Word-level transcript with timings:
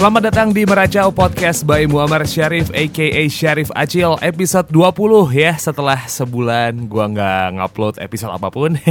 Selamat 0.00 0.32
datang 0.32 0.48
di 0.48 0.64
Meracau 0.64 1.12
Podcast 1.12 1.60
by 1.60 1.84
Muammar 1.84 2.24
Syarif 2.24 2.72
aka 2.72 3.20
Syarif 3.28 3.68
Acil 3.76 4.16
episode 4.24 4.72
20 4.72 5.28
ya. 5.28 5.52
Setelah 5.60 6.08
sebulan 6.08 6.88
gua 6.88 7.04
nggak 7.12 7.60
ngupload 7.60 7.94
episode 8.00 8.32
apa 8.32 8.48
pun. 8.48 8.80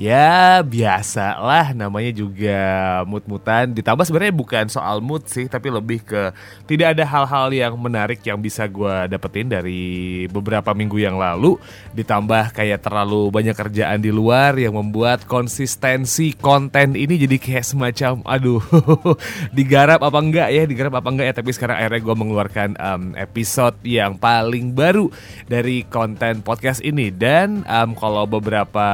Ya 0.00 0.64
biasa 0.64 1.36
lah 1.42 1.76
namanya 1.76 2.08
juga 2.14 2.56
mood-mutan 3.04 3.76
ditambah 3.76 4.08
sebenarnya 4.08 4.32
bukan 4.32 4.64
soal 4.72 5.04
mood 5.04 5.28
sih 5.28 5.44
tapi 5.44 5.68
lebih 5.68 6.00
ke 6.00 6.32
tidak 6.64 6.96
ada 6.96 7.04
hal-hal 7.04 7.52
yang 7.52 7.76
menarik 7.76 8.24
yang 8.24 8.40
bisa 8.40 8.64
gua 8.64 9.04
dapetin 9.10 9.52
dari 9.52 10.24
beberapa 10.32 10.72
minggu 10.72 11.04
yang 11.04 11.20
lalu. 11.20 11.60
Ditambah 11.92 12.56
kayak 12.56 12.80
terlalu 12.80 13.28
banyak 13.28 13.52
kerjaan 13.52 14.00
di 14.00 14.08
luar 14.08 14.56
yang 14.56 14.72
membuat 14.72 15.28
konsistensi 15.28 16.32
konten 16.32 16.96
ini 16.96 17.20
jadi 17.28 17.36
kayak 17.36 17.66
semacam 17.76 18.24
aduh 18.24 18.64
digarap 19.58 19.97
digarap 19.98 20.14
apa 20.14 20.22
enggak 20.22 20.48
ya 20.54 20.62
digarap 20.62 20.94
apa 20.94 21.08
enggak 21.10 21.26
ya 21.26 21.34
tapi 21.42 21.50
sekarang 21.50 21.76
akhirnya 21.82 22.02
gue 22.06 22.16
mengeluarkan 22.22 22.70
um, 22.78 23.02
episode 23.18 23.74
yang 23.82 24.14
paling 24.14 24.70
baru 24.70 25.10
dari 25.50 25.82
konten 25.90 26.38
podcast 26.46 26.78
ini. 26.86 27.10
Dan 27.10 27.66
um, 27.66 27.98
kalau 27.98 28.22
beberapa 28.30 28.86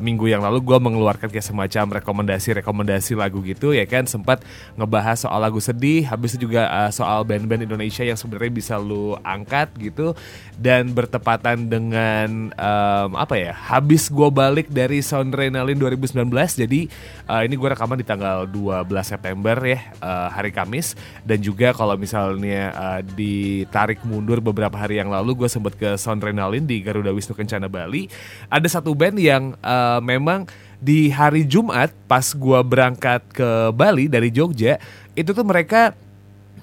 minggu 0.00 0.32
yang 0.32 0.40
lalu 0.40 0.64
gue 0.64 0.78
mengeluarkan 0.80 1.28
kayak 1.28 1.44
semacam 1.44 2.00
rekomendasi-rekomendasi 2.00 3.12
lagu 3.20 3.44
gitu 3.44 3.76
ya 3.76 3.84
kan 3.84 4.08
sempat 4.08 4.40
ngebahas 4.80 5.28
soal 5.28 5.44
lagu 5.44 5.60
sedih 5.60 6.08
habis 6.08 6.40
itu 6.40 6.48
juga 6.48 6.72
uh, 6.72 6.88
soal 6.88 7.28
band-band 7.28 7.68
Indonesia 7.68 8.00
yang 8.00 8.16
sebenarnya 8.16 8.52
bisa 8.56 8.74
lu 8.80 9.12
angkat 9.20 9.68
gitu 9.76 10.16
dan 10.56 10.88
bertepatan 10.96 11.68
dengan 11.68 12.48
um, 12.56 13.10
apa 13.12 13.36
ya 13.36 13.52
habis 13.52 14.08
gue 14.08 14.28
balik 14.32 14.72
dari 14.72 15.04
Soundrenalin 15.04 15.76
2019 15.76 16.32
jadi 16.64 16.80
uh, 17.28 17.44
ini 17.44 17.54
gue 17.60 17.68
rekaman 17.68 18.00
di 18.00 18.06
tanggal 18.08 18.48
12 18.48 18.88
September 19.04 19.56
ya 19.60 19.92
uh, 20.00 20.28
hari 20.32 20.45
hari 20.46 20.54
Kamis. 20.54 20.94
Dan 21.26 21.42
juga 21.42 21.74
kalau 21.74 21.98
misalnya 21.98 22.70
uh, 22.70 23.00
ditarik 23.02 24.00
mundur 24.06 24.38
beberapa 24.38 24.78
hari 24.78 25.02
yang 25.02 25.10
lalu 25.10 25.34
gue 25.44 25.48
sempat 25.50 25.74
ke 25.74 25.98
Sound 25.98 26.22
Renalin 26.22 26.62
di 26.62 26.78
Garuda 26.78 27.10
Wisnu 27.10 27.34
Kencana 27.34 27.66
Bali. 27.66 28.06
Ada 28.46 28.78
satu 28.78 28.94
band 28.94 29.18
yang 29.18 29.58
uh, 29.60 29.98
memang 29.98 30.46
di 30.78 31.10
hari 31.10 31.42
Jumat 31.48 31.90
pas 32.06 32.24
gue 32.30 32.60
berangkat 32.62 33.24
ke 33.34 33.74
Bali 33.74 34.06
dari 34.06 34.28
Jogja 34.30 34.76
itu 35.16 35.32
tuh 35.32 35.46
mereka 35.48 35.96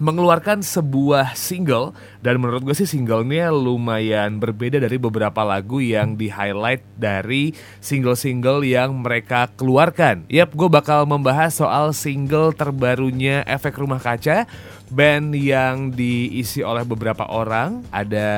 mengeluarkan 0.03 0.59
sebuah 0.59 1.31
single 1.31 1.95
dan 2.19 2.35
menurut 2.43 2.67
gue 2.67 2.75
sih 2.75 2.83
singlenya 2.83 3.55
lumayan 3.55 4.35
berbeda 4.35 4.83
dari 4.83 4.99
beberapa 4.99 5.47
lagu 5.47 5.79
yang 5.79 6.19
di 6.19 6.27
highlight 6.27 6.83
dari 6.99 7.55
single-single 7.79 8.67
yang 8.67 8.99
mereka 8.99 9.47
keluarkan. 9.55 10.27
Yap, 10.27 10.51
gue 10.51 10.67
bakal 10.67 11.07
membahas 11.07 11.55
soal 11.55 11.95
single 11.95 12.51
terbarunya 12.51 13.47
Efek 13.47 13.79
Rumah 13.79 14.03
Kaca 14.03 14.43
band 14.93 15.33
yang 15.33 15.89
diisi 15.89 16.61
oleh 16.61 16.85
beberapa 16.85 17.25
orang. 17.25 17.81
Ada 17.89 18.29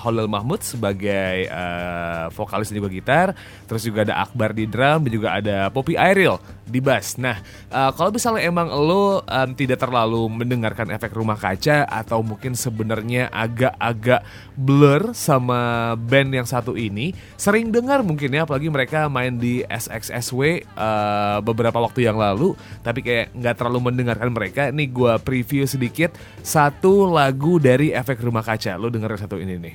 Holil 0.00 0.24
Mahmud 0.24 0.64
sebagai 0.64 1.44
uh, 1.52 2.32
vokalis 2.32 2.72
dan 2.72 2.80
juga 2.80 2.90
gitar, 2.90 3.26
terus 3.68 3.84
juga 3.84 4.08
ada 4.08 4.24
Akbar 4.24 4.56
di 4.56 4.64
drum 4.64 5.04
dan 5.04 5.12
juga 5.12 5.36
ada 5.36 5.68
Poppy 5.68 6.00
Airil 6.00 6.40
di 6.64 6.80
bass. 6.80 7.20
Nah, 7.20 7.36
uh, 7.72 7.90
kalau 7.92 8.12
misalnya 8.12 8.48
emang 8.48 8.68
lo 8.72 9.20
um, 9.20 9.50
tidak 9.52 9.84
terlalu 9.84 10.28
mendengarkan 10.32 10.88
efek 10.92 11.12
rumah 11.12 11.36
kaca 11.36 11.84
atau 11.88 12.24
mungkin 12.24 12.56
sebenarnya 12.56 13.28
agak-agak 13.32 14.24
blur 14.56 15.12
sama 15.12 15.92
band 15.96 16.32
yang 16.32 16.48
satu 16.48 16.76
ini, 16.76 17.12
sering 17.36 17.68
dengar 17.68 18.00
mungkin 18.04 18.32
ya, 18.32 18.48
apalagi 18.48 18.68
mereka 18.72 19.08
main 19.12 19.36
di 19.36 19.64
SXSW 19.68 20.40
uh, 20.40 20.86
eh, 20.88 21.38
beberapa 21.44 21.80
waktu 21.80 22.08
yang 22.08 22.16
lalu, 22.20 22.54
tapi 22.84 23.00
kayak 23.04 23.32
nggak 23.36 23.54
terlalu 23.56 23.92
mendengarkan 23.92 24.30
mereka. 24.30 24.62
Ini 24.72 24.84
gue 24.88 25.12
preview 25.24 25.64
sedikit 25.64 25.97
sedikit 25.98 26.14
satu 26.46 27.10
lagu 27.10 27.58
dari 27.58 27.90
Efek 27.90 28.22
Rumah 28.22 28.46
Kaca. 28.46 28.78
Lo 28.78 28.86
denger 28.86 29.18
satu 29.18 29.34
ini 29.34 29.58
nih. 29.58 29.74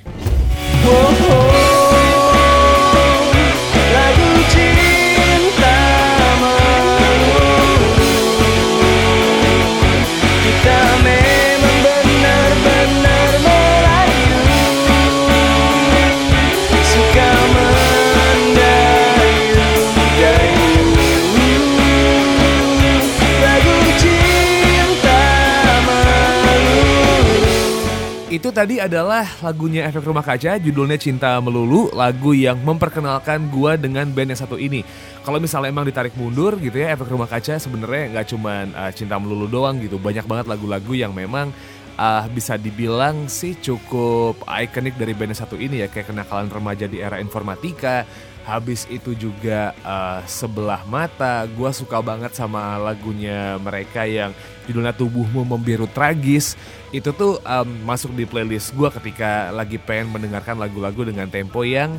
Tadi 28.63 28.79
adalah 28.79 29.28
lagunya 29.44 29.84
Efek 29.91 30.07
Rumah 30.07 30.24
Kaca, 30.24 30.56
judulnya 30.56 30.96
Cinta 30.96 31.35
Melulu, 31.44 31.91
lagu 31.91 32.31
yang 32.31 32.56
memperkenalkan 32.63 33.51
gua 33.51 33.75
dengan 33.75 34.07
band 34.07 34.31
yang 34.31 34.40
satu 34.40 34.56
ini. 34.56 34.88
Kalau 35.19 35.35
misalnya 35.35 35.68
emang 35.68 35.84
ditarik 35.84 36.16
mundur 36.16 36.56
gitu 36.63 36.79
ya, 36.79 36.96
Efek 36.96 37.12
Rumah 37.12 37.28
Kaca 37.28 37.59
sebenarnya 37.59 38.16
nggak 38.16 38.28
cuman 38.31 38.66
uh, 38.72 38.91
Cinta 38.96 39.19
Melulu 39.19 39.52
doang 39.52 39.84
gitu, 39.84 40.00
banyak 40.00 40.23
banget 40.23 40.47
lagu-lagu 40.47 40.96
yang 40.96 41.12
memang 41.12 41.52
uh, 42.00 42.23
bisa 42.31 42.56
dibilang 42.56 43.28
sih 43.28 43.59
cukup 43.59 44.40
ikonik 44.47 44.96
dari 44.96 45.12
band 45.12 45.35
yang 45.35 45.41
satu 45.44 45.59
ini 45.59 45.84
ya, 45.84 45.91
kayak 45.91 46.16
kenakalan 46.16 46.47
remaja 46.47 46.88
di 46.88 47.03
era 47.03 47.19
informatika, 47.19 48.07
habis 48.43 48.83
itu 48.91 49.15
juga 49.15 49.71
uh, 49.87 50.19
sebelah 50.27 50.83
mata 50.87 51.47
gue 51.47 51.71
suka 51.71 52.03
banget 52.03 52.35
sama 52.35 52.75
lagunya 52.75 53.55
mereka 53.59 54.03
yang 54.03 54.35
judulnya 54.67 54.91
tubuhmu 54.95 55.47
membiru 55.47 55.87
tragis. 55.87 56.59
Itu 56.91 57.15
tuh 57.15 57.39
um, 57.41 57.69
masuk 57.87 58.13
di 58.13 58.27
playlist 58.27 58.75
gue 58.75 58.89
ketika 59.01 59.49
lagi 59.49 59.79
pengen 59.79 60.11
mendengarkan 60.11 60.59
lagu-lagu 60.59 61.07
dengan 61.07 61.31
tempo 61.31 61.63
yang 61.63 61.97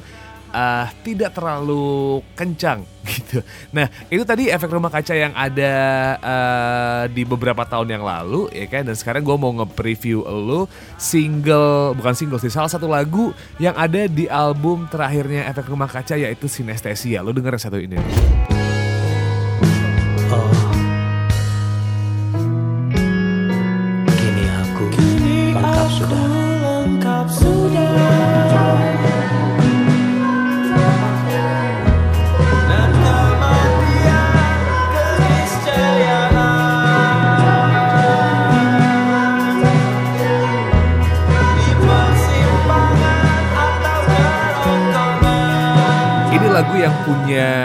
uh, 0.55 0.87
tidak 1.03 1.35
terlalu 1.35 2.23
kencang 2.39 2.85
gitu. 3.17 3.39
Nah 3.75 3.87
itu 4.11 4.23
tadi 4.27 4.51
efek 4.51 4.71
rumah 4.71 4.91
kaca 4.91 5.15
yang 5.15 5.33
ada 5.35 5.75
uh, 6.21 7.05
di 7.11 7.23
beberapa 7.23 7.63
tahun 7.65 7.95
yang 7.95 8.05
lalu 8.05 8.51
ya 8.51 8.67
kan 8.67 8.87
dan 8.87 8.97
sekarang 8.97 9.23
gue 9.23 9.37
mau 9.37 9.53
nge-preview 9.63 10.25
lo 10.25 10.67
single 10.99 11.95
bukan 11.95 12.15
single 12.15 12.41
sih 12.41 12.51
salah 12.53 12.71
satu 12.71 12.91
lagu 12.91 13.31
yang 13.63 13.75
ada 13.75 14.07
di 14.07 14.27
album 14.27 14.87
terakhirnya 14.91 15.49
efek 15.51 15.69
rumah 15.71 15.89
kaca 15.89 16.19
yaitu 16.19 16.47
Sinestesia. 16.51 17.23
Lo 17.23 17.31
denger 17.33 17.57
satu 17.59 17.79
ini. 17.81 17.97
lagu 17.97 18.54
punya 47.25 47.57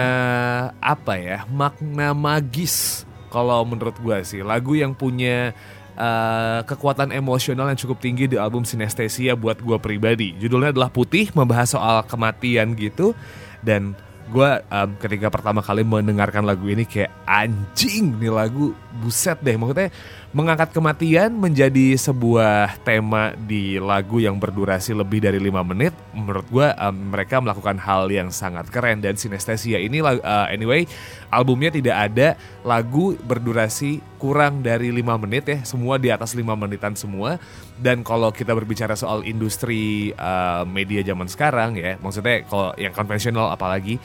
apa 0.79 1.19
ya 1.19 1.43
makna 1.51 2.15
magis. 2.15 3.03
Kalau 3.27 3.67
menurut 3.67 3.99
gue 3.99 4.23
sih 4.23 4.39
lagu 4.39 4.71
yang 4.71 4.95
punya 4.95 5.51
uh, 5.99 6.63
kekuatan 6.63 7.11
emosional 7.11 7.67
yang 7.67 7.75
cukup 7.75 7.99
tinggi 7.99 8.31
di 8.31 8.39
album 8.39 8.63
Sinestesia 8.63 9.35
buat 9.35 9.59
gue 9.59 9.75
pribadi. 9.83 10.31
Judulnya 10.39 10.71
adalah 10.71 10.87
Putih 10.87 11.27
membahas 11.35 11.75
soal 11.75 12.07
kematian 12.07 12.71
gitu. 12.79 13.11
Dan 13.59 13.99
gue 14.31 14.49
um, 14.71 14.89
ketika 14.95 15.27
pertama 15.27 15.59
kali 15.59 15.83
mendengarkan 15.83 16.47
lagu 16.47 16.63
ini 16.71 16.87
kayak 16.87 17.11
anjing 17.27 18.15
nih 18.15 18.31
lagu 18.31 18.71
buset 19.03 19.43
deh. 19.43 19.59
Maksudnya 19.59 19.91
mengangkat 20.29 20.69
kematian 20.69 21.33
menjadi 21.33 21.97
sebuah 21.97 22.77
tema 22.85 23.33
di 23.33 23.81
lagu 23.81 24.21
yang 24.21 24.37
berdurasi 24.37 24.93
lebih 24.93 25.25
dari 25.25 25.41
lima 25.41 25.65
menit. 25.65 25.89
Menurut 26.13 26.45
gue 26.53 26.67
um, 26.69 26.95
mereka 27.09 27.41
melakukan 27.41 27.81
hal 27.81 28.05
yang 28.13 28.29
sangat 28.29 28.69
keren 28.69 29.01
dan 29.01 29.17
sinestesia 29.17 29.81
ini 29.81 30.05
uh, 30.05 30.45
anyway 30.53 30.85
albumnya 31.33 31.73
tidak 31.73 31.97
ada. 31.97 32.27
Lagu 32.61 33.17
berdurasi 33.25 34.05
kurang 34.21 34.61
dari 34.61 34.93
lima 34.93 35.17
menit 35.17 35.49
ya 35.49 35.59
semua 35.65 35.97
di 35.97 36.13
atas 36.13 36.37
lima 36.37 36.53
menitan 36.53 36.93
semua. 36.93 37.41
Dan 37.81 38.05
kalau 38.05 38.29
kita 38.29 38.53
berbicara 38.53 38.93
soal 38.93 39.25
industri 39.25 40.13
uh, 40.13 40.61
media 40.69 41.01
zaman 41.01 41.25
sekarang 41.25 41.73
ya 41.73 41.97
maksudnya 41.97 42.45
kalau 42.45 42.69
yang 42.77 42.93
konvensional 42.93 43.49
apalagi 43.49 43.97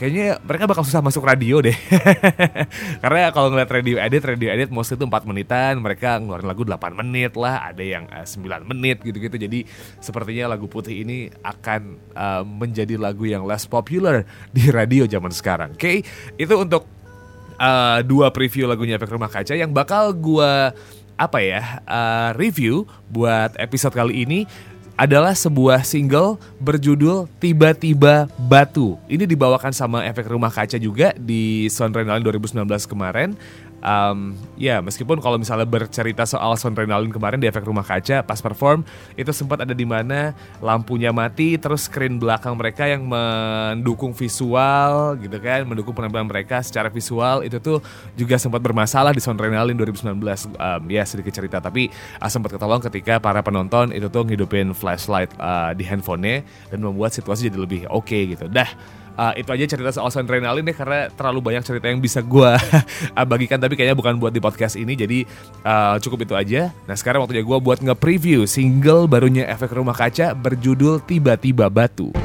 kayaknya 0.00 0.40
mereka 0.40 0.64
bakal 0.64 0.80
susah 0.80 1.04
masuk 1.04 1.28
radio 1.28 1.60
deh. 1.60 1.76
Karena 3.04 3.28
kalau 3.36 3.52
ngeliat 3.52 3.68
radio 3.68 4.00
edit, 4.00 4.24
radio 4.24 4.48
edit 4.48 4.72
mostly 4.72 4.96
itu 4.96 5.04
4 5.04 5.28
menitan, 5.28 5.76
mereka 5.84 6.16
ngeluarin 6.16 6.48
lagu 6.48 6.64
8 6.64 6.96
menit 7.04 7.36
lah, 7.36 7.68
ada 7.68 7.84
yang 7.84 8.08
eh, 8.08 8.24
9 8.24 8.64
menit 8.64 9.04
gitu-gitu. 9.04 9.36
Jadi 9.36 9.68
sepertinya 10.00 10.56
lagu 10.56 10.64
putih 10.72 11.04
ini 11.04 11.28
akan 11.44 12.00
uh, 12.16 12.42
menjadi 12.48 12.96
lagu 12.96 13.28
yang 13.28 13.44
less 13.44 13.68
popular 13.68 14.24
di 14.56 14.72
radio 14.72 15.04
zaman 15.04 15.28
sekarang. 15.36 15.76
Oke, 15.76 15.84
okay? 15.84 15.96
itu 16.40 16.54
untuk 16.56 16.88
uh, 17.60 18.00
dua 18.00 18.32
preview 18.32 18.64
lagunya 18.64 18.96
Efek 18.96 19.12
Rumah 19.12 19.28
Kaca 19.28 19.52
yang 19.52 19.76
bakal 19.76 20.16
gue 20.16 20.72
apa 21.20 21.38
ya 21.44 21.84
uh, 21.84 22.32
review 22.32 22.88
buat 23.12 23.52
episode 23.60 23.92
kali 23.92 24.24
ini 24.24 24.48
adalah 25.00 25.32
sebuah 25.32 25.80
single 25.80 26.36
berjudul 26.60 27.24
Tiba-tiba 27.40 28.28
Batu. 28.36 29.00
Ini 29.08 29.24
dibawakan 29.24 29.72
sama 29.72 30.04
Efek 30.04 30.28
Rumah 30.28 30.52
Kaca 30.52 30.76
juga 30.76 31.16
di 31.16 31.72
Sound 31.72 31.96
Renalin 31.96 32.20
2019 32.20 32.68
kemarin 32.84 33.32
um, 33.84 34.36
ya 34.56 34.78
meskipun 34.80 35.18
kalau 35.20 35.36
misalnya 35.36 35.66
bercerita 35.66 36.24
soal 36.24 36.54
Sonrenalin 36.56 37.10
kemarin 37.10 37.40
di 37.40 37.48
efek 37.48 37.64
rumah 37.66 37.84
kaca 37.84 38.22
pas 38.24 38.40
perform 38.40 38.84
itu 39.16 39.28
sempat 39.32 39.64
ada 39.64 39.74
di 39.74 39.84
mana 39.84 40.32
lampunya 40.60 41.10
mati 41.10 41.56
terus 41.56 41.88
screen 41.88 42.20
belakang 42.20 42.56
mereka 42.56 42.86
yang 42.86 43.04
mendukung 43.04 44.12
visual 44.14 45.16
gitu 45.18 45.36
kan 45.40 45.66
mendukung 45.66 45.92
penampilan 45.96 46.28
mereka 46.28 46.62
secara 46.64 46.88
visual 46.92 47.42
itu 47.44 47.58
tuh 47.58 47.82
juga 48.14 48.36
sempat 48.36 48.60
bermasalah 48.60 49.12
di 49.12 49.20
Sonrenalin 49.20 49.76
2019 49.76 50.16
um, 50.56 50.82
ya 50.88 51.02
sedikit 51.04 51.32
cerita 51.32 51.58
tapi 51.58 51.88
uh, 52.20 52.30
sempat 52.30 52.54
ketolong 52.56 52.80
ketika 52.80 53.18
para 53.18 53.40
penonton 53.44 53.92
itu 53.92 54.06
tuh 54.08 54.24
ngidupin 54.24 54.72
flashlight 54.76 55.32
uh, 55.40 55.72
di 55.74 55.84
handphonenya 55.84 56.44
dan 56.70 56.78
membuat 56.80 57.12
situasi 57.16 57.50
jadi 57.50 57.58
lebih 57.58 57.80
oke 57.88 58.06
okay, 58.06 58.36
gitu. 58.36 58.46
Dah 58.46 58.68
uh, 59.20 59.32
itu 59.36 59.50
aja 59.52 59.64
cerita 59.76 59.90
soal 59.92 60.08
adrenalin 60.08 60.64
deh 60.64 60.72
karena 60.72 61.12
terlalu 61.12 61.52
banyak 61.52 61.62
cerita 61.62 61.92
yang 61.92 62.00
bisa 62.00 62.24
gue 62.24 62.52
bagikan 63.30 63.60
tapi 63.60 63.76
kayaknya 63.76 63.96
bukan 63.96 64.16
buat 64.16 64.32
di 64.32 64.40
podcast 64.40 64.80
ini 64.80 64.96
jadi 64.96 65.28
uh, 65.68 66.00
cukup 66.00 66.24
itu 66.24 66.34
aja. 66.34 66.72
Nah 66.88 66.96
sekarang 66.96 67.20
waktunya 67.20 67.44
gue 67.44 67.58
buat 67.60 67.84
nge-preview 67.84 68.48
single 68.48 69.04
barunya 69.04 69.44
Efek 69.52 69.76
Rumah 69.76 69.94
Kaca 69.94 70.32
berjudul 70.32 71.04
Tiba-Tiba 71.04 71.68
Batu. 71.68 72.19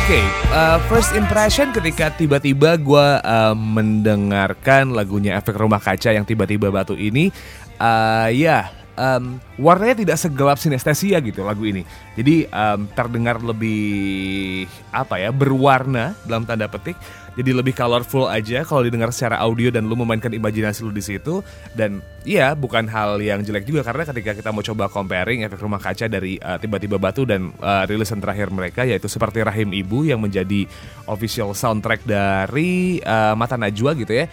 Okay, 0.00 0.24
uh, 0.56 0.80
first 0.88 1.12
impression 1.12 1.76
ketika 1.76 2.08
tiba-tiba 2.16 2.80
gue 2.80 3.06
uh, 3.20 3.52
mendengarkan 3.52 4.96
lagunya 4.96 5.36
Efek 5.36 5.52
Rumah 5.52 5.82
Kaca 5.82 6.16
yang 6.16 6.24
tiba-tiba 6.24 6.72
batu 6.72 6.96
ini, 6.96 7.28
uh, 7.76 8.28
ya 8.32 8.72
um, 8.96 9.36
warnanya 9.60 10.00
tidak 10.00 10.16
segelap 10.16 10.56
sinestesia 10.56 11.20
gitu 11.20 11.44
lagu 11.44 11.68
ini. 11.68 11.84
Jadi 12.16 12.48
um, 12.48 12.88
terdengar 12.96 13.44
lebih 13.44 14.64
apa 14.88 15.20
ya 15.20 15.30
berwarna 15.34 16.16
dalam 16.24 16.48
tanda 16.48 16.64
petik 16.70 16.96
jadi 17.40 17.56
lebih 17.56 17.72
colorful 17.72 18.28
aja 18.28 18.60
kalau 18.68 18.84
didengar 18.84 19.08
secara 19.08 19.40
audio 19.40 19.72
dan 19.72 19.88
lu 19.88 19.96
memainkan 19.96 20.28
imajinasi 20.28 20.84
lu 20.84 20.92
di 20.92 21.00
situ 21.00 21.40
dan 21.72 22.04
iya 22.28 22.52
bukan 22.52 22.84
hal 22.84 23.16
yang 23.16 23.40
jelek 23.40 23.64
juga 23.64 23.80
karena 23.80 24.04
ketika 24.04 24.36
kita 24.36 24.52
mau 24.52 24.60
coba 24.60 24.92
comparing 24.92 25.48
efek 25.48 25.56
rumah 25.64 25.80
kaca 25.80 26.04
dari 26.04 26.36
uh, 26.36 26.60
tiba-tiba 26.60 27.00
batu 27.00 27.24
dan 27.24 27.48
uh, 27.64 27.88
rilisan 27.88 28.20
terakhir 28.20 28.52
mereka 28.52 28.84
yaitu 28.84 29.08
seperti 29.08 29.40
Rahim 29.40 29.72
Ibu 29.72 30.12
yang 30.12 30.20
menjadi 30.20 30.68
official 31.08 31.56
soundtrack 31.56 32.04
dari 32.04 33.00
uh, 33.00 33.32
Mata 33.32 33.56
Najwa 33.56 33.96
gitu 33.96 34.12
ya 34.12 34.28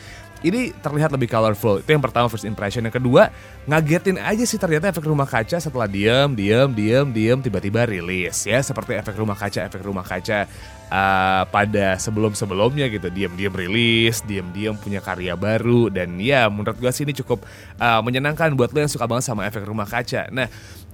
ini 0.46 0.70
terlihat 0.70 1.10
lebih 1.10 1.30
colorful. 1.32 1.82
Itu 1.82 1.90
yang 1.98 2.04
pertama 2.04 2.30
first 2.30 2.46
impression. 2.46 2.86
Yang 2.86 3.02
kedua, 3.02 3.34
ngagetin 3.66 4.22
aja 4.22 4.44
sih 4.46 4.62
ternyata 4.62 4.94
efek 4.94 5.06
rumah 5.10 5.26
kaca 5.26 5.58
setelah 5.58 5.90
diem, 5.90 6.30
diem, 6.38 6.70
diem, 6.70 7.08
diem, 7.10 7.40
tiba-tiba 7.42 7.90
rilis 7.90 8.46
ya. 8.46 8.62
Seperti 8.62 9.02
efek 9.02 9.18
rumah 9.18 9.34
kaca, 9.34 9.66
efek 9.66 9.82
rumah 9.82 10.06
kaca 10.06 10.46
uh, 10.92 11.44
pada 11.48 11.96
sebelum-sebelumnya 12.00 12.92
gitu. 12.92 13.08
Diem-diem 13.12 13.54
rilis, 13.54 14.24
diem-diem 14.24 14.76
punya 14.80 15.00
karya 15.04 15.34
baru. 15.36 15.92
Dan 15.92 16.20
ya 16.20 16.48
menurut 16.52 16.78
gue 16.80 16.92
sih 16.92 17.08
ini 17.08 17.14
cukup 17.16 17.44
uh, 17.80 18.00
menyenangkan 18.04 18.56
buat 18.56 18.72
lo 18.72 18.84
yang 18.84 18.92
suka 18.92 19.08
banget 19.08 19.28
sama 19.28 19.48
efek 19.48 19.64
rumah 19.68 19.88
kaca. 19.88 20.28
Nah, 20.32 20.48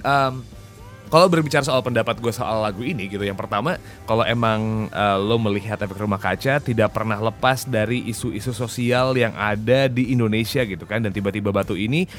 um, 0.05 0.43
kalau 1.13 1.29
berbicara 1.29 1.61
soal 1.61 1.85
pendapat 1.85 2.17
gue 2.17 2.33
soal 2.33 2.65
lagu 2.65 2.81
ini 2.81 3.05
gitu, 3.05 3.21
yang 3.21 3.37
pertama 3.37 3.77
kalau 4.09 4.25
emang 4.25 4.89
uh, 4.89 5.21
lo 5.21 5.37
melihat 5.37 5.77
efek 5.77 6.01
rumah 6.01 6.17
kaca 6.17 6.57
tidak 6.57 6.89
pernah 6.89 7.21
lepas 7.21 7.69
dari 7.69 8.01
isu-isu 8.09 8.49
sosial 8.49 9.13
yang 9.13 9.29
ada 9.37 9.85
di 9.85 10.09
Indonesia 10.09 10.65
gitu 10.65 10.89
kan, 10.89 11.05
dan 11.05 11.13
tiba-tiba 11.13 11.53
batu 11.53 11.77
ini 11.77 12.09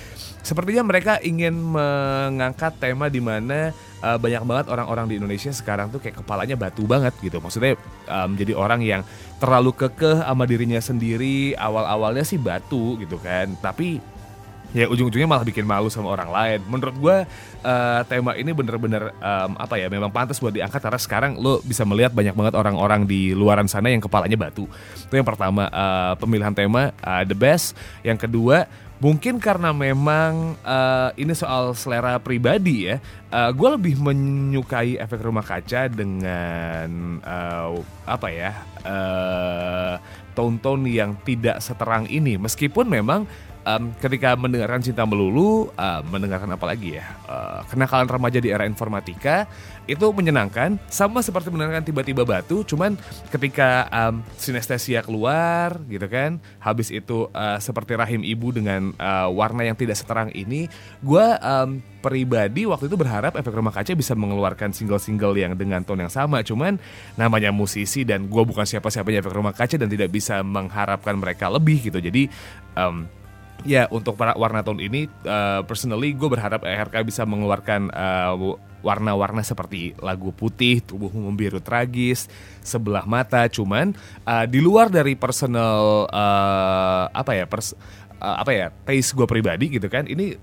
sepertinya 0.46 0.86
mereka 0.86 1.18
ingin 1.26 1.58
mengangkat 1.58 2.78
tema 2.78 3.10
di 3.10 3.18
mana 3.18 3.74
uh, 3.98 4.14
banyak 4.14 4.46
banget 4.46 4.66
orang-orang 4.70 5.10
di 5.10 5.14
Indonesia 5.18 5.50
sekarang 5.50 5.90
tuh 5.90 5.98
kayak 5.98 6.22
kepalanya 6.22 6.54
batu 6.54 6.86
banget 6.86 7.18
gitu, 7.18 7.42
maksudnya 7.42 7.74
um, 8.06 8.38
jadi 8.38 8.54
orang 8.54 8.78
yang 8.78 9.02
terlalu 9.42 9.74
kekeh 9.74 10.22
sama 10.22 10.46
dirinya 10.46 10.78
sendiri, 10.78 11.58
awal-awalnya 11.58 12.22
sih 12.22 12.38
batu 12.38 12.94
gitu 13.02 13.18
kan, 13.18 13.58
tapi 13.58 13.98
ya 14.74 14.90
ujung-ujungnya 14.90 15.30
malah 15.30 15.46
bikin 15.46 15.62
malu 15.62 15.86
sama 15.86 16.10
orang 16.10 16.28
lain. 16.28 16.60
Menurut 16.66 16.96
gue 16.98 17.16
uh, 17.62 18.00
tema 18.10 18.34
ini 18.34 18.50
bener-bener 18.50 19.14
um, 19.22 19.54
apa 19.54 19.78
ya 19.78 19.86
memang 19.86 20.10
pantas 20.10 20.42
buat 20.42 20.50
diangkat 20.50 20.82
karena 20.82 21.00
sekarang 21.00 21.32
lo 21.38 21.62
bisa 21.62 21.86
melihat 21.86 22.10
banyak 22.10 22.34
banget 22.34 22.54
orang-orang 22.58 23.06
di 23.06 23.30
luaran 23.32 23.70
sana 23.70 23.88
yang 23.88 24.02
kepalanya 24.02 24.34
batu. 24.34 24.66
Itu 24.98 25.14
yang 25.14 25.24
pertama 25.24 25.70
uh, 25.70 26.18
pemilihan 26.18 26.52
tema 26.52 26.90
uh, 27.06 27.22
the 27.22 27.38
best. 27.38 27.78
Yang 28.02 28.26
kedua 28.26 28.66
mungkin 28.98 29.36
karena 29.38 29.70
memang 29.70 30.58
uh, 30.66 31.10
ini 31.14 31.32
soal 31.38 31.78
selera 31.78 32.18
pribadi 32.18 32.90
ya. 32.90 32.98
Uh, 33.30 33.50
gue 33.54 33.68
lebih 33.78 33.94
menyukai 34.02 34.98
efek 34.98 35.22
rumah 35.22 35.46
kaca 35.46 35.86
dengan 35.86 37.18
uh, 37.22 37.78
apa 38.10 38.28
ya 38.30 38.50
uh, 38.82 39.94
tone-tone 40.34 40.90
yang 40.90 41.14
tidak 41.22 41.62
seterang 41.62 42.10
ini. 42.10 42.34
Meskipun 42.34 42.90
memang 42.90 43.26
um, 43.66 43.90
ketika 43.98 44.36
mendengarkan 44.36 44.80
cinta 44.84 45.02
melulu, 45.08 45.72
uh, 45.74 46.00
mendengarkan 46.08 46.52
apa 46.54 46.64
lagi 46.68 47.00
ya, 47.00 47.04
uh, 47.26 47.60
kenakalan 47.68 48.06
remaja 48.06 48.38
di 48.38 48.52
era 48.52 48.68
informatika 48.68 49.48
itu 49.84 50.08
menyenangkan, 50.16 50.80
sama 50.88 51.20
seperti 51.20 51.52
mendengarkan 51.52 51.84
tiba-tiba 51.84 52.24
batu, 52.24 52.64
cuman 52.64 52.96
ketika 53.28 53.84
um, 53.92 54.24
sinestesia 54.40 55.04
keluar, 55.04 55.76
gitu 55.92 56.08
kan, 56.08 56.40
habis 56.56 56.88
itu 56.88 57.28
uh, 57.36 57.60
seperti 57.60 57.92
rahim 57.92 58.24
ibu 58.24 58.48
dengan 58.48 58.96
uh, 58.96 59.28
warna 59.28 59.68
yang 59.68 59.76
tidak 59.76 60.00
seterang 60.00 60.32
ini, 60.32 60.72
gue 61.04 61.26
um, 61.44 61.84
pribadi 62.00 62.64
waktu 62.64 62.88
itu 62.88 62.96
berharap 62.96 63.36
efek 63.36 63.52
rumah 63.52 63.72
kaca 63.72 63.92
bisa 63.92 64.16
mengeluarkan 64.16 64.72
single-single 64.72 65.36
yang 65.36 65.52
dengan 65.52 65.84
tone 65.84 66.08
yang 66.08 66.12
sama, 66.12 66.40
cuman 66.40 66.80
namanya 67.20 67.52
musisi 67.52 68.08
dan 68.08 68.28
gue 68.28 68.42
bukan 68.44 68.64
siapa-siapanya 68.64 69.20
efek 69.20 69.36
rumah 69.36 69.52
kaca 69.52 69.76
dan 69.76 69.92
tidak 69.92 70.08
bisa 70.08 70.40
mengharapkan 70.40 71.16
mereka 71.20 71.52
lebih 71.52 71.92
gitu, 71.92 72.00
jadi 72.00 72.32
um, 72.72 73.04
ya 73.62 73.86
untuk 73.94 74.18
para 74.18 74.34
warna 74.34 74.66
tone 74.66 74.82
ini 74.82 75.06
uh, 75.24 75.62
personally 75.62 76.10
gue 76.12 76.26
berharap 76.26 76.66
ERK 76.66 77.06
bisa 77.06 77.22
mengeluarkan 77.22 77.94
uh, 77.94 78.58
warna-warna 78.84 79.40
seperti 79.40 79.96
lagu 80.04 80.28
putih, 80.28 80.84
tubuhmu 80.84 81.32
membiru 81.32 81.56
tragis, 81.58 82.28
sebelah 82.60 83.08
mata. 83.08 83.48
Cuman 83.48 83.96
uh, 84.28 84.44
di 84.44 84.60
luar 84.60 84.92
dari 84.92 85.16
personal 85.16 86.04
uh, 86.12 87.08
apa 87.08 87.32
ya 87.32 87.48
pers, 87.48 87.72
uh, 88.20 88.36
apa 88.44 88.52
ya 88.52 88.66
taste 88.84 89.16
gue 89.16 89.24
pribadi 89.24 89.72
gitu 89.72 89.88
kan, 89.88 90.04
ini 90.04 90.36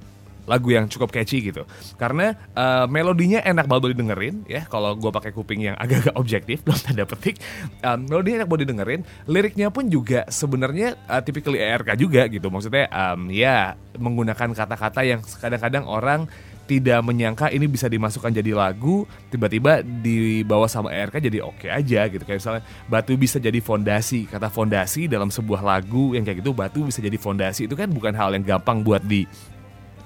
lagu 0.51 0.67
yang 0.75 0.91
cukup 0.91 1.15
catchy 1.15 1.39
gitu. 1.39 1.63
Karena 1.95 2.35
uh, 2.51 2.83
melodinya 2.91 3.39
enak 3.39 3.71
banget 3.71 3.95
didengerin 3.95 4.43
ya. 4.51 4.67
Kalau 4.67 4.99
gue 4.99 5.07
pakai 5.07 5.31
kuping 5.31 5.71
yang 5.71 5.75
agak-agak 5.83 6.19
objektif 6.19 6.67
belum 6.67 6.79
tanda 6.83 7.07
petik. 7.07 7.39
Um, 7.79 8.03
melodinya 8.11 8.43
enak 8.43 8.49
banget 8.51 8.61
didengerin. 8.67 9.01
Liriknya 9.31 9.71
pun 9.71 9.87
juga 9.87 10.27
sebenarnya 10.27 10.99
uh, 11.07 11.23
typically 11.23 11.63
ERK 11.63 11.95
juga 11.95 12.27
gitu. 12.27 12.51
Maksudnya 12.51 12.91
um, 12.91 13.31
ya 13.31 13.79
menggunakan 13.95 14.51
kata-kata 14.51 15.01
yang 15.07 15.23
kadang-kadang 15.23 15.87
orang 15.87 16.27
tidak 16.71 17.03
menyangka 17.03 17.51
ini 17.51 17.67
bisa 17.67 17.91
dimasukkan 17.91 18.31
jadi 18.31 18.55
lagu 18.55 19.03
tiba-tiba 19.27 19.83
dibawa 19.83 20.71
sama 20.71 20.87
ERK 20.87 21.19
jadi 21.19 21.43
oke 21.43 21.67
okay 21.67 21.69
aja 21.73 22.07
gitu. 22.07 22.23
Kayak 22.23 22.39
misalnya 22.39 22.63
batu 22.87 23.11
bisa 23.19 23.43
jadi 23.43 23.59
fondasi 23.59 24.23
kata 24.31 24.47
fondasi 24.47 25.11
dalam 25.11 25.27
sebuah 25.27 25.59
lagu 25.59 26.15
yang 26.15 26.23
kayak 26.23 26.39
gitu 26.39 26.55
batu 26.55 26.87
bisa 26.87 27.03
jadi 27.03 27.19
fondasi. 27.19 27.67
Itu 27.67 27.75
kan 27.75 27.91
bukan 27.91 28.15
hal 28.15 28.31
yang 28.39 28.47
gampang 28.47 28.87
buat 28.87 29.03
di 29.03 29.27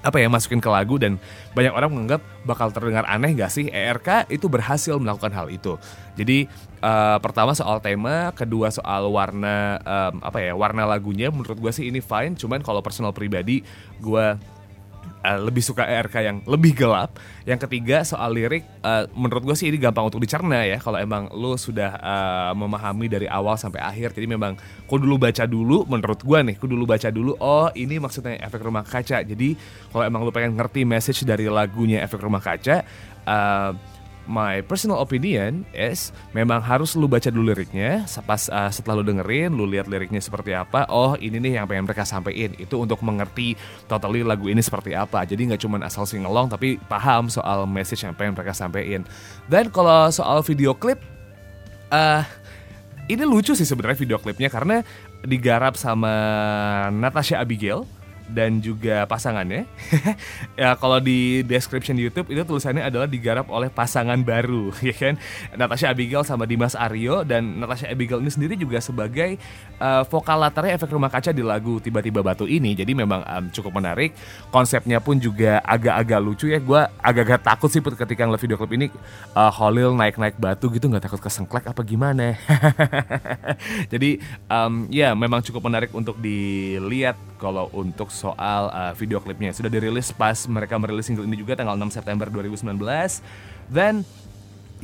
apa 0.02 0.16
ya 0.20 0.28
masukin 0.28 0.60
ke 0.60 0.70
lagu 0.70 0.96
dan 0.96 1.20
banyak 1.52 1.72
orang 1.72 1.90
menganggap 1.92 2.20
bakal 2.44 2.68
terdengar 2.72 3.04
aneh 3.08 3.32
gak 3.36 3.52
sih? 3.52 3.68
ERK 3.68 4.28
itu 4.32 4.46
berhasil 4.48 4.96
melakukan 4.96 5.32
hal 5.32 5.46
itu. 5.48 5.76
Jadi 6.16 6.48
uh, 6.80 7.18
pertama 7.20 7.52
soal 7.52 7.80
tema 7.84 8.32
kedua 8.32 8.72
soal 8.72 9.08
warna 9.12 9.80
um, 9.84 10.24
apa 10.24 10.38
ya 10.40 10.52
warna 10.56 10.88
lagunya. 10.88 11.28
Menurut 11.28 11.58
gue 11.58 11.72
sih 11.72 11.88
ini 11.88 12.00
fine 12.00 12.36
cuman 12.36 12.64
kalau 12.64 12.80
personal 12.80 13.12
pribadi 13.12 13.60
gue 14.00 14.26
uh, 15.26 15.38
lebih 15.42 15.62
suka 15.66 15.82
ERK 15.82 16.14
yang 16.22 16.36
lebih 16.46 16.78
gelap. 16.78 17.18
Yang 17.42 17.66
ketiga 17.66 18.06
soal 18.06 18.38
lirik, 18.38 18.62
uh, 18.86 19.10
menurut 19.18 19.42
gue 19.42 19.56
sih 19.58 19.66
ini 19.66 19.82
gampang 19.82 20.06
untuk 20.06 20.22
dicerna 20.22 20.62
ya. 20.62 20.78
Kalau 20.78 21.02
emang 21.02 21.26
lo 21.34 21.58
sudah 21.58 21.98
uh, 21.98 22.52
memahami 22.54 23.10
dari 23.10 23.26
awal 23.26 23.58
sampai 23.58 23.82
akhir, 23.82 24.14
jadi 24.14 24.30
memang 24.30 24.54
kau 24.86 25.02
dulu 25.02 25.18
baca 25.18 25.42
dulu. 25.42 25.82
Menurut 25.90 26.22
gue 26.22 26.38
nih, 26.46 26.54
kau 26.54 26.70
dulu 26.70 26.86
baca 26.86 27.10
dulu. 27.10 27.34
Oh 27.42 27.66
ini 27.74 27.98
maksudnya 27.98 28.38
efek 28.38 28.62
rumah 28.62 28.86
kaca. 28.86 29.26
Jadi 29.26 29.58
kalau 29.90 30.06
emang 30.06 30.22
lo 30.22 30.30
pengen 30.30 30.54
ngerti 30.54 30.86
message 30.86 31.26
dari 31.26 31.50
lagunya 31.50 32.06
efek 32.06 32.22
rumah 32.22 32.38
kaca. 32.38 32.86
Uh, 33.26 33.74
my 34.26 34.62
personal 34.66 35.00
opinion 35.00 35.62
is 35.72 36.10
memang 36.34 36.60
harus 36.60 36.94
lu 36.98 37.06
baca 37.06 37.30
dulu 37.30 37.50
liriknya. 37.54 38.04
Pas 38.26 38.50
uh, 38.50 38.70
setelah 38.70 39.00
lu 39.00 39.04
dengerin, 39.06 39.54
lu 39.54 39.64
lihat 39.66 39.86
liriknya 39.86 40.20
seperti 40.20 40.52
apa. 40.52 40.84
Oh 40.90 41.14
ini 41.16 41.38
nih 41.40 41.62
yang 41.62 41.66
pengen 41.66 41.86
mereka 41.86 42.04
sampaikan. 42.04 42.52
Itu 42.58 42.82
untuk 42.82 43.00
mengerti 43.00 43.56
totally 43.86 44.26
lagu 44.26 44.50
ini 44.50 44.60
seperti 44.60 44.92
apa. 44.92 45.24
Jadi 45.24 45.50
nggak 45.50 45.62
cuma 45.62 45.80
asal 45.82 46.04
singelong, 46.04 46.50
tapi 46.50 46.76
paham 46.90 47.32
soal 47.32 47.64
message 47.64 48.04
yang 48.04 48.12
pengen 48.12 48.36
mereka 48.36 48.52
sampaikan. 48.52 49.06
Dan 49.46 49.70
kalau 49.70 50.10
soal 50.10 50.42
video 50.44 50.74
klip, 50.76 51.00
uh, 51.90 52.22
ini 53.06 53.22
lucu 53.22 53.54
sih 53.54 53.66
sebenarnya 53.66 53.98
video 54.02 54.18
klipnya 54.18 54.50
karena 54.50 54.82
digarap 55.22 55.78
sama 55.78 56.12
Natasha 56.90 57.38
Abigail 57.38 57.86
dan 58.30 58.58
juga 58.58 59.06
pasangannya. 59.06 59.66
ya 60.60 60.74
kalau 60.78 60.98
di 60.98 61.46
description 61.46 61.94
YouTube 61.94 62.30
itu 62.30 62.42
tulisannya 62.42 62.82
adalah 62.82 63.06
digarap 63.06 63.46
oleh 63.50 63.70
pasangan 63.70 64.18
baru, 64.22 64.74
ya 64.88 64.94
kan? 64.94 65.14
Natasha 65.54 65.90
Abigail 65.90 66.26
sama 66.26 66.44
Dimas 66.44 66.74
Aryo 66.74 67.22
dan 67.22 67.62
Natasha 67.62 67.90
Abigail 67.90 68.22
ini 68.22 68.30
sendiri 68.30 68.54
juga 68.58 68.82
sebagai 68.82 69.38
uh, 69.78 70.02
vokal 70.08 70.42
latarnya 70.42 70.76
efek 70.76 70.90
rumah 70.90 71.10
kaca 71.10 71.30
di 71.30 71.42
lagu 71.42 71.78
tiba-tiba 71.78 72.20
batu 72.20 72.44
ini. 72.48 72.74
Jadi 72.74 72.92
memang 72.92 73.22
um, 73.22 73.44
cukup 73.50 73.78
menarik. 73.78 74.12
Konsepnya 74.50 74.98
pun 74.98 75.18
juga 75.18 75.62
agak-agak 75.62 76.20
lucu 76.22 76.46
ya. 76.50 76.58
Gue 76.58 76.82
agak-agak 77.00 77.40
takut 77.46 77.70
sih 77.70 77.82
ketika 77.82 78.26
ngeliat 78.26 78.42
video 78.42 78.58
klip 78.58 78.72
ini 78.74 78.86
uh, 79.38 79.52
Holil 79.52 79.94
naik-naik 79.94 80.36
batu 80.36 80.68
gitu 80.74 80.90
nggak 80.90 81.06
takut 81.06 81.22
kesengklek 81.22 81.68
apa 81.70 81.80
gimana? 81.86 82.34
Jadi 83.92 84.18
um, 84.50 84.90
ya 84.90 85.14
memang 85.14 85.40
cukup 85.44 85.68
menarik 85.70 85.92
untuk 85.94 86.18
dilihat 86.18 87.16
kalau 87.36 87.68
untuk 87.76 88.08
soal 88.16 88.72
uh, 88.72 88.96
video 88.96 89.20
klipnya 89.20 89.52
sudah 89.52 89.68
dirilis 89.68 90.08
pas 90.16 90.48
mereka 90.48 90.80
merilis 90.80 91.04
single 91.04 91.28
ini 91.28 91.36
juga 91.36 91.52
tanggal 91.52 91.76
6 91.76 91.92
September 92.00 92.32
2019 92.32 92.72
dan 93.68 94.00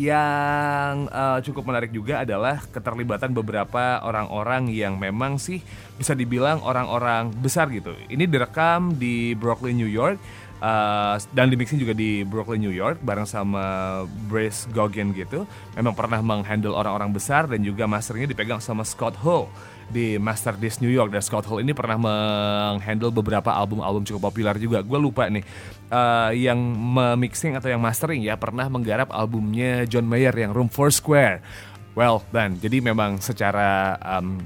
yang 0.01 1.05
uh, 1.12 1.37
cukup 1.45 1.69
menarik 1.69 1.93
juga 1.93 2.25
adalah 2.25 2.65
keterlibatan 2.73 3.37
beberapa 3.37 4.01
orang-orang 4.01 4.73
yang 4.73 4.97
memang 4.97 5.37
sih 5.37 5.61
bisa 6.01 6.17
dibilang 6.17 6.65
orang-orang 6.65 7.29
besar 7.45 7.69
gitu. 7.69 7.93
Ini 8.09 8.25
direkam 8.25 8.97
di 8.97 9.37
Brooklyn, 9.37 9.77
New 9.77 9.91
York. 9.91 10.17
Uh, 10.62 11.19
dan 11.35 11.50
di 11.50 11.59
mixing 11.59 11.83
juga 11.83 11.90
di 11.90 12.23
Brooklyn, 12.23 12.62
New 12.62 12.71
York 12.71 13.02
bareng 13.02 13.26
sama 13.26 14.07
Brace 14.31 14.71
Goggin 14.71 15.11
gitu. 15.11 15.42
Memang 15.75 15.90
pernah 15.90 16.23
menghandle 16.23 16.71
orang-orang 16.71 17.11
besar 17.11 17.50
dan 17.50 17.66
juga 17.66 17.90
masternya 17.90 18.31
dipegang 18.31 18.62
sama 18.62 18.87
Scott 18.87 19.19
Hall 19.26 19.50
di 19.90 20.23
Master 20.23 20.54
Disc 20.54 20.78
New 20.78 20.95
York 20.95 21.11
dan 21.11 21.19
Scott 21.19 21.50
Hall 21.50 21.66
ini 21.66 21.75
pernah 21.75 21.99
menghandle 21.99 23.11
beberapa 23.11 23.50
album-album 23.50 24.07
cukup 24.07 24.31
populer 24.31 24.54
juga. 24.62 24.87
Gue 24.87 25.02
lupa 25.02 25.26
nih 25.26 25.42
uh, 25.90 26.31
yang 26.31 26.62
mixing 27.19 27.59
atau 27.59 27.66
yang 27.66 27.83
mastering 27.83 28.23
ya 28.23 28.38
pernah 28.38 28.71
menggarap 28.71 29.11
albumnya 29.11 29.83
John 29.90 30.07
Mayer 30.07 30.33
yang 30.33 30.54
Room 30.54 30.71
for 30.71 30.95
Square. 30.95 31.42
Well 31.99 32.23
dan 32.31 32.62
jadi 32.62 32.78
memang 32.78 33.19
secara 33.19 33.99
um, 33.99 34.38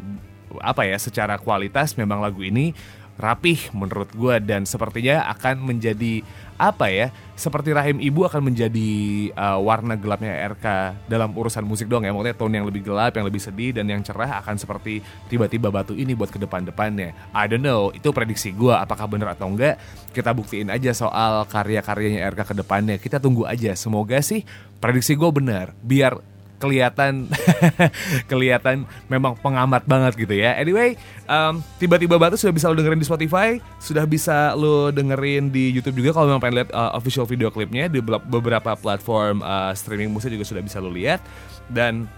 apa 0.64 0.88
ya 0.88 0.96
secara 0.96 1.37
kualitas 1.37 1.92
memang 2.00 2.25
lagu 2.25 2.40
ini 2.40 2.73
rapih 3.16 3.73
menurut 3.73 4.12
gue 4.12 4.35
dan 4.44 4.68
sepertinya 4.68 5.25
akan 5.32 5.64
menjadi 5.64 6.20
apa 6.56 6.88
ya 6.88 7.12
seperti 7.37 7.76
rahim 7.76 8.00
ibu 8.00 8.25
akan 8.25 8.49
menjadi 8.49 8.88
uh, 9.37 9.61
warna 9.61 9.92
gelapnya 9.92 10.32
RK 10.56 10.96
dalam 11.04 11.37
urusan 11.37 11.61
musik 11.64 11.85
dong 11.85 12.04
ya. 12.04 12.12
Maksudnya 12.12 12.37
tone 12.37 12.54
yang 12.56 12.64
lebih 12.64 12.80
gelap 12.85 13.12
yang 13.12 13.28
lebih 13.28 13.40
sedih 13.40 13.76
dan 13.76 13.85
yang 13.88 14.00
cerah 14.00 14.40
akan 14.40 14.56
seperti 14.56 15.04
tiba-tiba 15.28 15.68
batu 15.68 15.92
ini 15.92 16.16
buat 16.16 16.32
ke 16.32 16.40
depan-depannya. 16.40 17.12
I 17.37 17.44
don't 17.44 17.61
know 17.61 17.92
itu 17.92 18.08
prediksi 18.12 18.56
gue 18.56 18.73
apakah 18.73 19.04
benar 19.04 19.37
atau 19.37 19.52
enggak 19.52 19.76
kita 20.16 20.32
buktiin 20.32 20.73
aja 20.73 20.96
soal 20.96 21.44
karya-karyanya 21.49 22.25
RK 22.32 22.40
ke 22.52 22.54
depannya. 22.56 22.96
Kita 22.96 23.20
tunggu 23.20 23.44
aja. 23.44 23.76
Semoga 23.76 24.16
sih 24.25 24.44
prediksi 24.80 25.12
gue 25.12 25.28
benar 25.28 25.76
biar 25.85 26.36
kelihatan 26.56 27.28
kelihatan 28.30 28.88
memang 29.06 29.36
pengamat 29.40 29.84
banget 29.84 30.12
gitu 30.16 30.34
ya. 30.36 30.56
Anyway, 30.56 30.96
um, 31.28 31.60
tiba-tiba 31.76 32.16
batu 32.16 32.36
sudah 32.40 32.54
bisa 32.54 32.72
lo 32.72 32.76
dengerin 32.76 33.00
di 33.00 33.08
Spotify, 33.08 33.60
sudah 33.80 34.04
bisa 34.08 34.56
lo 34.56 34.88
dengerin 34.90 35.52
di 35.52 35.72
YouTube 35.72 36.00
juga 36.00 36.16
kalau 36.16 36.32
memang 36.32 36.42
pengen 36.42 36.56
lihat 36.64 36.70
uh, 36.72 36.96
official 36.96 37.28
video 37.28 37.52
klipnya 37.52 37.88
di 37.88 38.00
beberapa 38.04 38.75
platform 38.76 39.44
uh, 39.44 39.72
streaming 39.76 40.10
musik 40.10 40.32
juga 40.32 40.44
sudah 40.44 40.62
bisa 40.64 40.80
lo 40.80 40.88
lihat 40.88 41.20
dan 41.70 42.08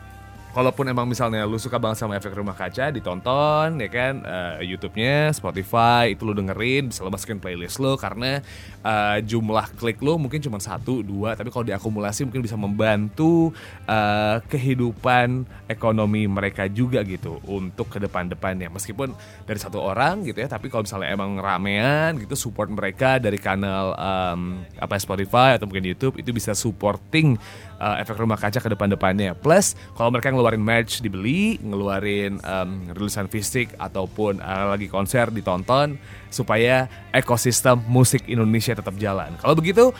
kalaupun 0.52 0.88
emang 0.88 1.07
misalnya 1.07 1.45
lu 1.45 1.61
suka 1.61 1.76
banget 1.76 2.00
sama 2.00 2.17
efek 2.17 2.35
rumah 2.35 2.57
kaca 2.57 2.90
ditonton 2.90 3.78
ya 3.78 3.88
kan? 3.88 4.14
Uh, 4.25 4.61
YouTube-nya 4.64 5.33
Spotify 5.33 6.12
itu 6.12 6.25
lu 6.25 6.35
dengerin 6.35 6.90
bisa 6.90 7.05
lu 7.05 7.11
masukin 7.12 7.38
playlist 7.38 7.78
lu 7.78 7.95
karena 8.00 8.40
uh, 8.83 9.19
jumlah 9.23 9.71
klik 9.76 10.00
lu 10.00 10.17
mungkin 10.17 10.40
cuma 10.43 10.59
satu 10.59 11.00
dua 11.05 11.35
tapi 11.38 11.52
kalau 11.52 11.64
diakumulasi 11.67 12.26
mungkin 12.26 12.43
bisa 12.45 12.57
membantu 12.59 13.52
uh, 13.87 14.40
kehidupan 14.49 15.45
ekonomi 15.71 16.26
mereka 16.26 16.67
juga 16.67 17.05
gitu 17.05 17.38
untuk 17.47 17.93
ke 17.93 17.99
depan-depannya 18.02 18.73
meskipun 18.73 19.12
dari 19.45 19.61
satu 19.61 19.81
orang 19.83 20.25
gitu 20.26 20.40
ya 20.40 20.49
tapi 20.49 20.73
kalau 20.73 20.85
misalnya 20.85 21.09
emang 21.12 21.38
ramean 21.38 22.19
gitu 22.19 22.35
support 22.35 22.73
mereka 22.73 23.21
dari 23.21 23.37
kanal 23.37 23.95
um, 23.95 24.62
apa 24.78 24.97
Spotify 24.99 25.57
atau 25.57 25.69
mungkin 25.69 25.87
YouTube 25.87 26.19
itu 26.21 26.31
bisa 26.33 26.52
supporting 26.57 27.38
uh, 27.78 27.97
efek 28.02 28.18
rumah 28.18 28.37
kaca 28.37 28.58
ke 28.58 28.68
depan-depannya. 28.68 29.38
Plus 29.38 29.78
kalau 29.94 30.11
mereka 30.12 30.35
ngeluarin 30.35 30.61
merch 30.62 31.00
dibeli, 31.00 31.56
ngeluarin 31.62 32.42
um, 32.42 32.70
rilisan 32.92 33.30
fisik 33.30 33.73
ataupun 33.78 34.42
uh, 34.42 34.75
lagi 34.75 34.90
konser 34.90 35.30
ditonton 35.30 35.97
supaya 36.28 36.90
ekosistem 37.14 37.80
musik 37.88 38.26
Indonesia 38.28 38.76
tetap 38.76 38.94
jalan. 39.00 39.32
Kalau 39.40 39.54
begitu 39.56 39.94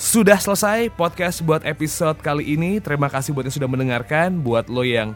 sudah 0.00 0.40
selesai 0.40 0.88
podcast 0.96 1.44
buat 1.44 1.60
episode 1.60 2.24
kali 2.24 2.56
ini. 2.56 2.80
Terima 2.80 3.12
kasih 3.12 3.36
buat 3.36 3.44
yang 3.44 3.52
sudah 3.52 3.68
mendengarkan. 3.68 4.40
Buat 4.40 4.72
lo 4.72 4.80
yang 4.80 5.12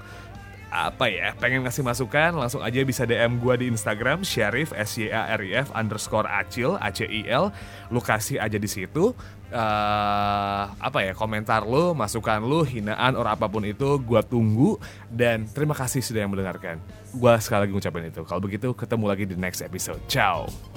apa 0.74 1.06
ya 1.06 1.30
pengen 1.38 1.62
ngasih 1.62 1.86
masukan? 1.86 2.34
Langsung 2.34 2.58
aja 2.58 2.82
bisa 2.82 3.06
DM 3.06 3.38
gue 3.38 3.54
di 3.62 3.66
Instagram 3.70 4.26
Syarif 4.26 4.74
S 4.74 4.98
Y 4.98 5.06
A 5.14 5.30
R 5.38 5.46
I 5.46 5.62
F 5.62 5.70
underscore 5.70 6.26
Acil 6.26 6.74
A 6.82 6.90
C 6.90 7.06
I 7.06 7.30
L. 7.30 7.54
Lu 7.94 8.02
kasih 8.02 8.42
aja 8.42 8.58
di 8.58 8.66
situ. 8.66 9.14
Uh, 9.54 10.66
apa 10.82 11.06
ya 11.06 11.14
komentar 11.14 11.62
lu 11.62 11.94
masukan 11.94 12.42
lu 12.42 12.66
hinaan 12.66 13.14
or 13.14 13.30
apa 13.30 13.46
pun 13.46 13.62
itu 13.62 14.02
gue 14.02 14.20
tunggu. 14.26 14.82
Dan 15.06 15.46
terima 15.46 15.78
kasih 15.78 16.02
sudah 16.02 16.26
yang 16.26 16.34
mendengarkan. 16.34 16.82
Gue 17.14 17.32
sekali 17.38 17.70
lagi 17.70 17.72
ngucapin 17.78 18.10
itu. 18.10 18.26
Kalau 18.26 18.42
begitu 18.42 18.74
ketemu 18.74 19.04
lagi 19.06 19.24
di 19.30 19.38
next 19.38 19.62
episode. 19.62 20.02
Ciao 20.10 20.73